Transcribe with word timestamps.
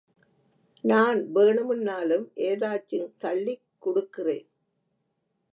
நான் 0.83 1.19
வேணுமின்னாலும் 1.35 2.25
எதாச்சுங் 2.35 3.11
தள்ளிக் 3.17 3.65
குடுக்கிறேன். 3.85 4.47